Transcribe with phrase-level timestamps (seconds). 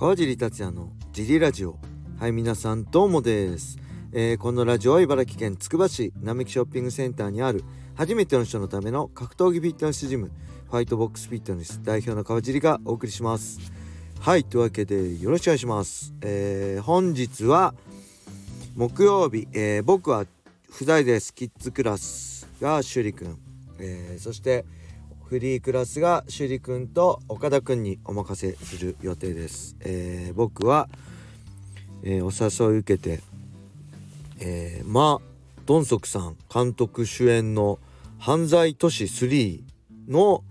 [0.00, 1.76] 川尻達也のジリラジオ。
[2.18, 3.78] はい皆さんどうもです、
[4.14, 7.64] えー、このラジオは茨城県つくば市並木ショッピングセンターにある
[7.96, 10.30] 初めての人のための格闘技フィットネスジム
[10.70, 13.60] ファイトボックスフィットネス代表の川尻がお送りします。
[14.20, 17.74] はいというわけでよろしくお願いします、えー、本日は
[18.76, 20.24] 木曜日、えー、僕は
[20.70, 21.34] 不在です。
[21.34, 23.38] キッズクラスが趣里くん、
[23.78, 24.64] えー、そして
[25.30, 29.76] フリークラスが趣里くんと岡田くんにお任せする予定です。
[29.78, 30.88] えー、僕は、
[32.02, 33.22] えー、お誘い受けて、
[34.40, 35.20] えー、マ・
[35.66, 37.78] ドンソクさん監督主演の
[38.18, 39.62] 「犯罪都市3」
[40.10, 40.42] の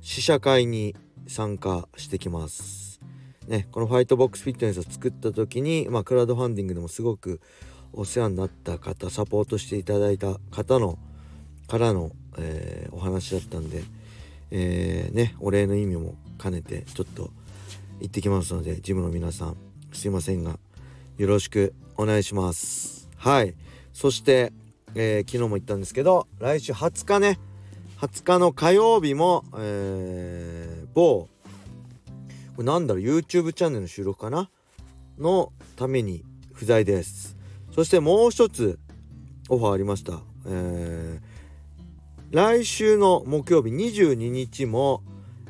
[0.00, 0.96] 試写会に
[1.28, 3.00] 参加してきます。
[3.46, 7.40] ね、このファイトボックスフィットネスを作った時に、まあ、クラウドファンディングでもすごく
[7.92, 10.98] お世話になった方サポートしていただいた方の
[11.68, 13.84] からの、えー、お話だったんで
[14.50, 17.30] えー、ねお礼の意味も兼ねてちょっと
[18.00, 19.56] 行ってきますのでジムの皆さん
[19.92, 20.58] すいませんが
[21.18, 23.10] よろしくお願いします。
[23.16, 23.54] はい。
[23.92, 24.52] そして、
[24.94, 27.38] えー、昨日も言ったんですけど来週20日ね
[28.00, 31.28] 20日の火曜日も、えー、某
[32.56, 34.48] これなんだろう YouTube チャンネルの収録かな
[35.18, 37.36] のために不在です。
[37.74, 38.78] そしてもう一つ
[39.48, 41.29] オファーありました、えー、
[42.30, 45.02] 来週の木曜日22日も、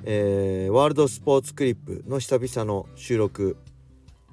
[0.04, 3.58] えー、ワールドスポーツクリップの久々の収録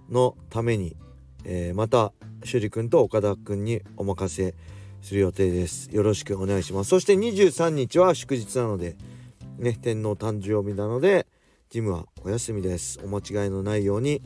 [0.09, 0.95] のために、
[1.43, 4.55] えー、また趣里くんと岡田くんにお任せ
[5.01, 5.89] する予定です。
[5.91, 6.91] よろしくお願いします。
[6.91, 8.95] そして23日は祝日なので
[9.57, 11.27] ね天皇誕生日なので
[11.69, 13.01] ジムはお休みです。
[13.03, 14.21] お間違いのないように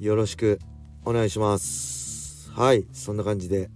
[0.00, 0.58] よろしく
[1.04, 2.50] お願いします。
[2.50, 3.70] はいそんな感じで。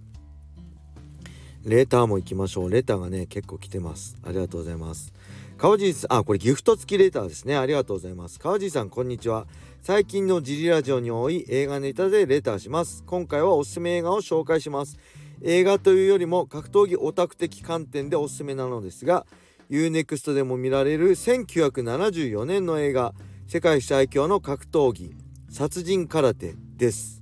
[1.67, 2.69] レターも行きましょう。
[2.69, 4.15] レターがね、結構来てます。
[4.23, 5.11] ありがとうございます。
[5.57, 7.57] 川尻さん、あ、これギフト付きレターですね。
[7.57, 8.39] ありがとうございます。
[8.39, 9.47] 川尻さん、こんにちは。
[9.81, 13.03] 最近のジリラジオに多い映画ネタでレターします。
[13.05, 14.97] 今回はおすすめ映画を紹介します。
[15.41, 19.25] 映画というよりも格闘技オタク的観点でおすすめなのですが、
[19.69, 23.13] UNEXT でも見られる1974年の映画、
[23.49, 25.13] 世界最強の格闘技、
[25.49, 27.21] 殺人空手です。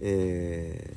[0.00, 0.96] え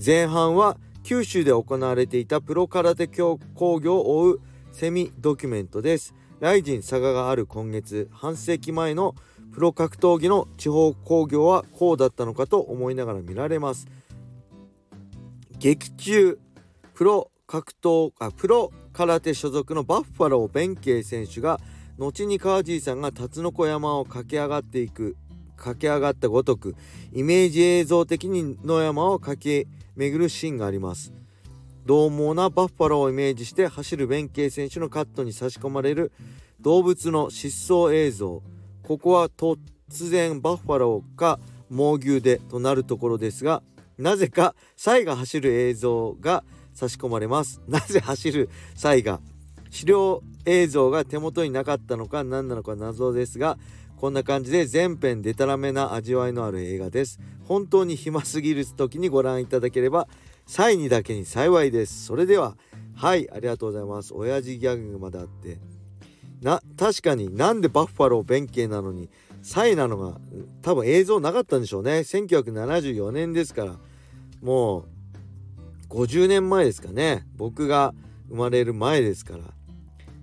[0.00, 3.38] ー、前半は九州で行われていたプロ空手工
[3.80, 4.40] 業を追う
[4.72, 6.14] セミドキュメントです。
[6.40, 9.14] ライジン佐賀がある今月半世紀前の
[9.52, 13.86] プロ格闘技の地方工業はこうだったのかと思いながら見られます。
[15.58, 16.38] 劇中
[16.94, 21.60] プロ格闘あプロ空手所属のバッファロー弁慶選手が
[21.98, 25.16] 後に川尻さんが辰の子山を駆け上がっていく
[25.56, 26.74] 駆け上がったごとく
[27.12, 31.12] イメージ映像的に野山を駆け巡るシーンがあります。
[31.86, 36.12] 獰猛なバッファローをイメージして走る弁慶選手のカットに差し込まれる
[36.60, 38.42] 動物の疾走映像。
[38.82, 39.58] ここは突
[40.10, 43.62] 然バッファローか猛牛でとなるところですが
[43.98, 47.60] なぜかサイが走る映像が差し込まれます。
[47.68, 49.20] なぜ走るサイが？
[49.70, 53.58] 資料映像が手元になかったのか何なのか謎ですが
[54.02, 57.20] こんな感じで全編デタラメな味わいのある映画です。
[57.44, 60.08] 本当に暇すぎる時にご覧いただければ
[60.44, 62.06] サイにだけに幸いです。
[62.06, 62.56] それでは
[62.96, 64.12] はいありがとうございます。
[64.12, 65.60] 親父ギャグまであって。
[66.40, 69.08] な確かになんでバッファロー弁慶なのに
[69.40, 70.18] サイなのが
[70.62, 72.00] 多分映像なかったんでしょうね。
[72.00, 73.76] 1974年ですから。
[74.42, 74.84] もう
[75.90, 77.24] 50年前ですかね。
[77.36, 77.94] 僕が
[78.28, 79.44] 生まれる前ですから。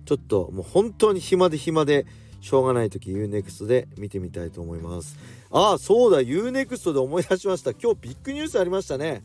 [0.04, 2.04] ちょっともう本当に暇で暇で
[2.40, 5.16] しょうがない時 UNEXT で見てみたいと思います。
[5.50, 7.72] ああそうだ UNEXT で思い出しました。
[7.72, 9.22] 今日ビッグニュースありましたね、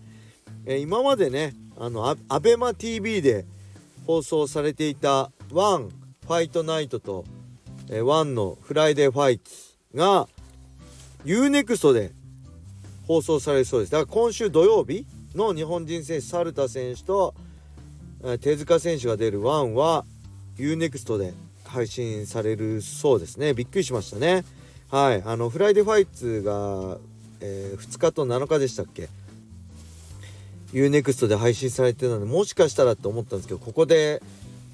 [0.65, 3.45] えー、今までねあの ABEMATV で
[4.05, 7.25] 放送されていた「ワンファイトナイトと」
[7.89, 9.51] えー、ワンのフライデーファイト
[9.95, 10.27] が
[11.25, 12.11] UNEXT で
[13.07, 13.91] 放送されそうです。
[13.91, 15.05] だから今週土曜日
[15.35, 17.35] の日本人選手サルタ選手と、
[18.23, 20.05] え、手塚選手が出るワンは
[20.57, 21.33] UNEXT で
[21.75, 23.53] 配信されるそうですね。
[23.53, 24.45] びっくりしましたね。
[24.89, 25.21] はい。
[25.25, 26.97] あのフライデーファイツが、
[27.41, 29.09] えー、2日と7日でしたっけ
[30.71, 34.23] ？UNEXT で配信されてたのでもしかしたらって思ったんですけどここで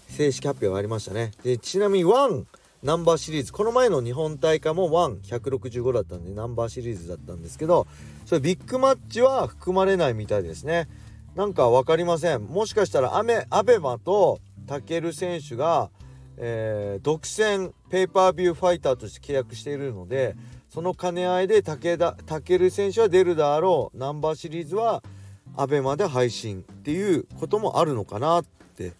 [0.09, 1.31] 正式発表がありましたね。
[1.43, 2.45] でちなみに1
[2.83, 3.51] ナンバーシリーズ。
[3.51, 7.87] この前の日本大会も1165だったんでナンバーシリーズだったんですけど
[8.27, 10.87] それビッグマッチは含まれないみたいですね。
[11.35, 12.43] なんか分かりません。
[12.43, 15.89] もしかしたらアメアベマとタケル選手が
[16.37, 20.35] えー、独占ペーパービューファイターとして契約しているので
[20.69, 25.03] その兼ね合いで武田健選手は出るであろうナンバーシリーズは
[25.57, 28.45] ABEMA で配信っていうこともあるのかなっ
[28.75, 28.93] て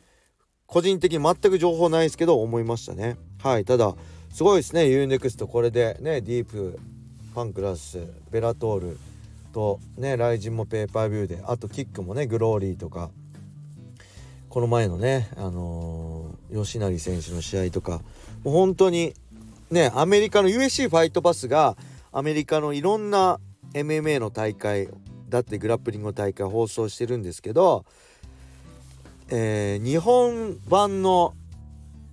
[0.65, 3.17] 個人的に全く情報ないですけど思いましたね。
[3.41, 3.95] はいただ
[4.31, 6.79] すごいですね UNEXT これでねディープ
[7.33, 7.99] パンクラス
[8.29, 8.97] ベラトール
[9.53, 13.11] とねライジンもペーパービューであとキックもねグローリーとか
[14.51, 18.01] この前のねあのー、吉成選手の試合とか
[18.43, 19.13] もう本当に
[19.69, 21.77] ねアメリカの USC ファイトパスが
[22.11, 23.39] アメリカのいろんな
[23.73, 24.89] MMA の大会
[25.29, 27.85] だってグラップリングの大会放送してるんですけど、
[29.29, 31.33] えー、日本版の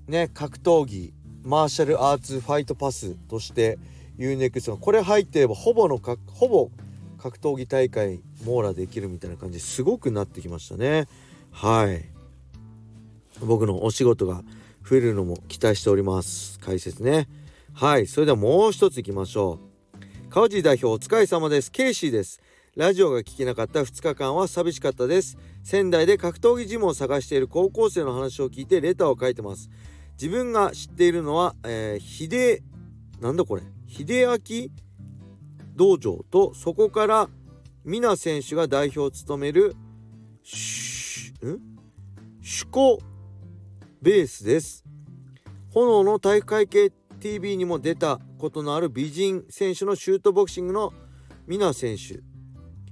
[0.06, 1.12] ね格闘技
[1.42, 3.80] マーシャルアーツファイトパスとして
[4.16, 6.70] UNEXT これ入ってればほぼのかほぼ
[7.20, 11.08] 格闘技大会網羅できるみたいな感じすごくなってきましたね。
[11.50, 12.17] はい。
[13.40, 14.42] 僕のお仕事が
[14.88, 16.58] 増えるのも期待しております。
[16.58, 17.28] 解説ね。
[17.74, 19.60] はいそれではもう一ついきましょ
[19.96, 20.30] う。
[20.30, 21.70] 川地代表お疲れ様です。
[21.70, 22.40] ケイシーです。
[22.76, 25.36] ラジオが聞けなかった2日間は寂しかったです。
[25.62, 29.70] 仙台で格闘技ジムを探している高校生の話を聞いてレターを書いてます。
[30.20, 32.62] 自分が知っているのは、えー、秀
[33.20, 33.62] なんだこれ？
[33.86, 34.68] 秀明
[35.74, 37.28] 道場とそこから
[37.84, 39.76] ミナ選手が代表を務める
[40.42, 41.58] シュ
[42.42, 42.98] シュコ
[44.00, 44.84] ベースです。
[45.74, 50.92] 炎の体育会系 TV にも出たことのある美人選手のシュートボクシングの
[51.48, 52.20] ミナ選手。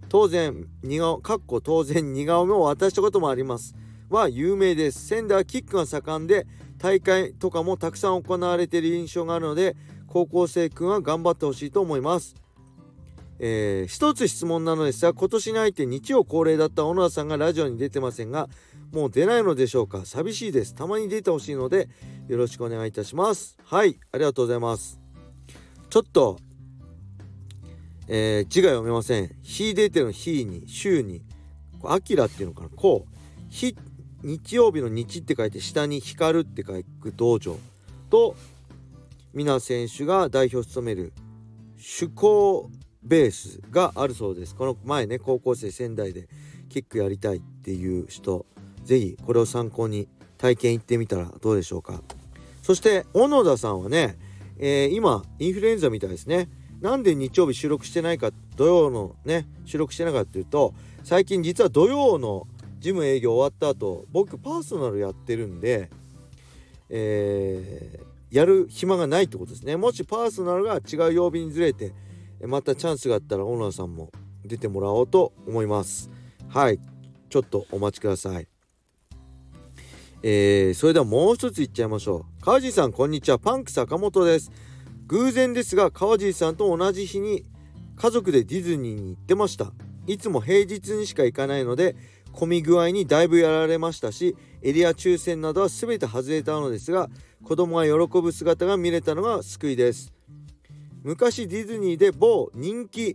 [0.08, 3.76] 当然似顔かっこ当然似顔絵を渡したこともあります。
[4.10, 5.06] は有名です。
[5.06, 6.44] 仙台はキックが盛んで
[6.78, 9.76] 大会とかもたくさん行われている印象があるので
[10.08, 12.34] 高校生くんは頑張ってほしいと思います。
[13.38, 18.48] えー、一つ質問なのですが今年に入って日曜恒例だった小野田さんがラジオに出てませんが
[18.96, 20.06] もう出ないのでしょうか？
[20.06, 20.74] 寂しいです。
[20.74, 21.90] たまに出てほしいので
[22.28, 23.58] よろしくお願いいたします。
[23.62, 24.98] はいありがとうございます。
[25.90, 26.38] ちょっと
[28.08, 29.36] えー、字が読めません。
[29.42, 31.22] 日出ての日に、週に、
[31.84, 33.16] アキラっていうのかな、こう、
[33.50, 33.76] 日
[34.22, 36.72] 日曜日の日って書いて下に光るって書
[37.02, 37.58] く道場。
[38.08, 38.34] と
[39.34, 41.12] 皆選手が代表を務める
[41.74, 42.70] 趣向
[43.02, 44.54] ベースがあるそうです。
[44.54, 46.30] この前ね高校生仙台で
[46.70, 48.46] キックやりたいっていう人
[48.86, 52.00] 是非これを参考に体験行ってみたらどうでしょうか。
[52.62, 54.16] そして小野田さんはね、
[54.58, 56.48] えー、今インフルエンザみたいですね。
[56.80, 60.74] なんで日曜日収録してないか土曜のね収録してないかっていうと
[61.04, 62.46] 最近実は土曜の
[62.78, 65.90] ジム営業終わった後僕パーソナルやってるんで、
[66.90, 69.76] えー、やる暇がないってことですね。
[69.76, 71.92] もしパーソナルが違う曜日にずれて
[72.44, 74.10] またチャンスがあったらオーナーさんも
[74.44, 76.10] 出てもらおうと思います。
[76.48, 76.78] はい。
[77.28, 78.55] ちょっとお待ちください。
[80.28, 82.42] えー、それではもう一ついっちゃいましょう。
[82.42, 83.38] 川地さんこんにちは。
[83.38, 84.50] パンク坂本です。
[85.06, 87.44] 偶然ですが川地さんと同じ日に
[87.94, 89.70] 家族でディズニーに行ってました。
[90.08, 91.94] いつも平日にしか行かないので
[92.32, 97.08] 混み具合にだいぶやられましたしエリア抽選などは全て外れたのですが
[97.44, 100.12] 子供が喜ぶ姿が見れたのが救いです。
[101.04, 103.14] 昔ディズニーで某人気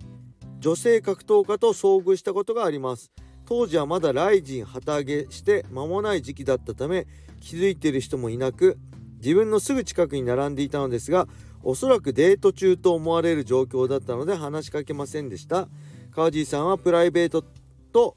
[0.62, 3.12] 女性格闘家と遭遇したことがあります。
[3.52, 7.06] 当時はまだライジン旗揚げして間もない時期だったため
[7.42, 8.78] 気づいている人もいなく
[9.22, 11.28] 自分のすぐ近くに並んでいたのですが
[11.62, 15.68] おそらくデート中と思われる状況だったので話しかけませんでした。
[16.12, 17.44] 川地さんはプライベート
[17.92, 18.16] と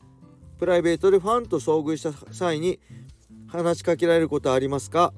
[0.61, 2.79] プライベートでファンと遭遇した際に
[3.49, 5.13] 話しかけられることはありますか？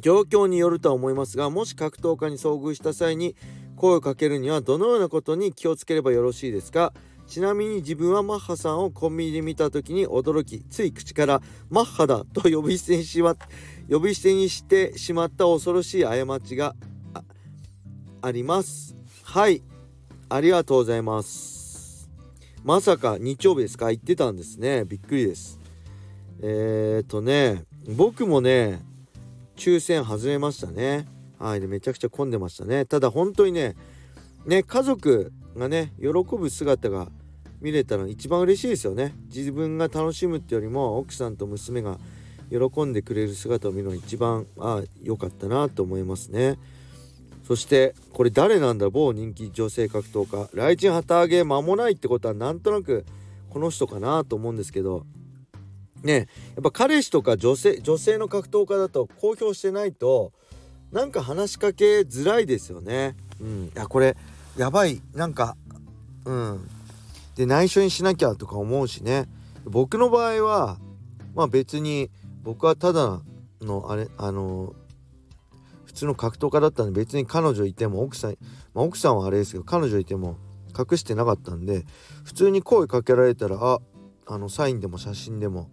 [0.00, 3.36] 状況によるとは思いますがもし格闘家に遭遇した際に
[3.76, 6.92] 声をかけるにはどのようなことに気をつければよろしいですか？
[7.30, 13.36] ちなみに自分はマッハさんをコンビニで見た時に驚きつい口から「マッハだ」と呼び捨てにしま
[13.88, 16.74] 呼び捨てにしてしまった恐ろしい過ちが
[18.20, 18.96] あります。
[19.22, 19.62] はい。
[20.28, 22.10] ありがとうございます。
[22.64, 23.90] まさか日曜日ですか？
[23.90, 24.84] 言ってたんですね。
[24.84, 25.60] びっくりです。
[26.42, 27.64] えー、っとね
[27.96, 28.82] 僕もね
[29.54, 31.06] 抽選外れましたね。
[31.38, 31.60] はい。
[31.60, 32.86] でめちゃくちゃ混んでましたね。
[32.86, 33.76] ただ本当にね
[34.46, 37.08] ね家族がね喜ぶ姿が
[37.60, 39.14] 見れたら一番嬉しいですよね。
[39.34, 41.98] 自分が楽しむってよりも奥さんと娘が
[42.50, 46.58] 喜んでくれる姿を見るのが一番あ良かったなと思いますね。
[47.46, 48.88] そしてこれ誰なんだ？
[48.90, 50.48] 某人気女性格闘家。
[50.54, 53.04] 来日旗揚げ間もないってことはなんとなく
[53.50, 55.04] この人かなと思うんですけど。
[56.02, 60.32] ねやっぱ彼氏とか女性女性の格闘家だと公表してないと
[60.92, 63.16] なんか話しかけづらいですよね。
[63.38, 64.16] うん、いやこれ
[64.56, 65.02] やばい。
[65.14, 65.56] なんか
[66.24, 66.68] うん。
[67.40, 69.24] で内緒にしなきゃとか思うしね
[69.64, 70.76] 僕の場合は
[71.34, 72.10] まあ別に
[72.42, 73.22] 僕はただ
[73.62, 74.74] のあれあの
[75.86, 78.36] 普通の格闘家だったんで別に彼女いても奥さん、
[78.74, 80.36] まあ、奥さんはあれですけど彼女いても
[80.78, 81.86] 隠してなかったんで
[82.24, 83.78] 普通に声かけられたらあ
[84.26, 85.70] あのサインでも写真でも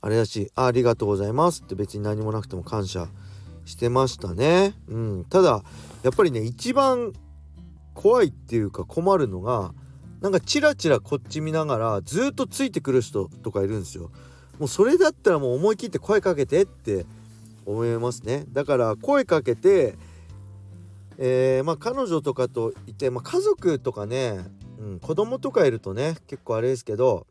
[0.00, 3.08] あれだしあありがとうございますって別に何もなくても感謝
[3.66, 4.72] してましたね。
[4.88, 5.62] うん、ただ
[6.02, 7.12] やっぱりね一番
[7.92, 9.74] 怖いっていうか困るのが
[10.24, 14.10] なんかチラチラこっち見ながらずっとついてくる人とかいるんですよ。
[14.58, 17.04] もうそれだったらもう思い切って声かけてって
[17.66, 18.46] 思いますね。
[18.50, 19.96] だから声かけて、
[21.18, 24.46] えー、まあ彼女とかといて、まあ、家族とかね、
[24.78, 27.26] うん、子供とかいるとね結構あれですけど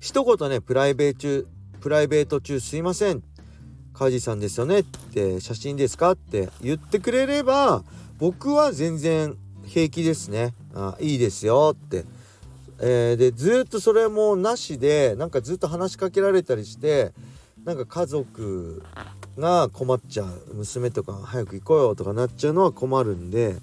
[0.00, 1.46] 一言ねプライベート中
[1.80, 3.22] プライベート中すいません
[3.92, 7.84] 梶さんですよねって写真ですかって言ってくれれば
[8.18, 9.36] 僕は全然
[9.68, 10.54] 平気ですね。
[10.74, 12.04] あいいですよって、
[12.80, 17.12] えー、でずっとそれもなしでなんかずっと話しかけられたりして
[17.64, 18.82] なんか家族
[19.36, 23.56] が困っちゃう娘とか早く行こうよとかなっちゃうのは困るんで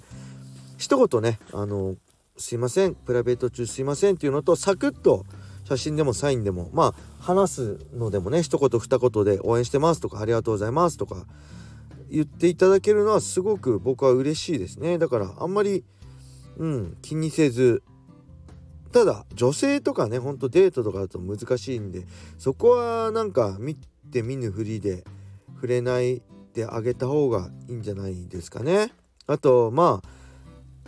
[0.78, 1.96] 一言ねあの
[2.36, 5.24] すいませんプライベート中すいませんっていうのとサクッと
[5.64, 11.24] 写真でもサインでもまあ話すのでもね一言二言で応援してますとかありがとうございますとか
[12.10, 14.98] 言っていただけるのはすごく僕は嬉しいですね。
[14.98, 15.84] だからあんまり
[16.56, 17.82] うん気にせず
[18.92, 22.06] ただ女性とかねほんとデートとかだと難しいんで
[22.38, 25.04] そこはなんか見て見ぬふりで
[25.56, 26.22] 触れない
[26.54, 28.92] であげた方がいいんじゃないですかね。
[29.26, 30.00] あとま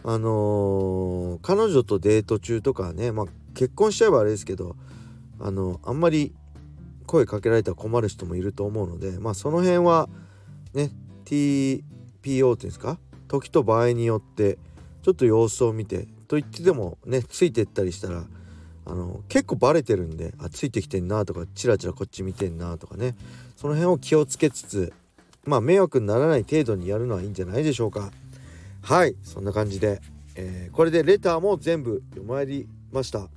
[0.04, 4.76] ああのー、彼女とデート中とかねまあ結婚しちゃえばあれですけど
[5.40, 6.32] あのあんまり
[7.06, 10.08] 声かけられたら困る人もいると思うのでまあその辺は
[10.72, 10.92] ね
[11.28, 11.82] TPO っ
[12.23, 12.99] ていうんですか？
[13.28, 14.58] 時と場合によって
[15.02, 18.25] ちょっと様子を見てと言ってでもねついてったりしたら
[18.87, 23.14] あの結構バレてるんであついてきてんなとかチラチラこっち見てんなとかね
[23.56, 24.92] その辺を気をつけつつ
[25.44, 28.11] まあ迷惑にならない程度にやるのはいいんじゃないでしょうか。
[28.80, 30.00] はいそんな感じで、
[30.35, 33.28] えー、これでレターも全部読まりました。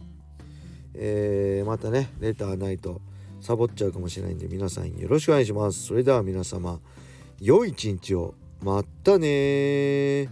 [0.94, 3.02] えー、またねレターないと
[3.42, 5.88] サボっちゃうかもしれないんで皆さんよろしくお願いします。
[5.88, 6.80] それでは皆様
[7.44, 8.36] 良い一日を。
[8.62, 10.30] またね